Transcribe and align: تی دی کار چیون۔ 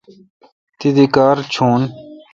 تی 0.79 0.89
دی 0.95 1.05
کار 1.15 1.37
چیون۔ 1.53 1.81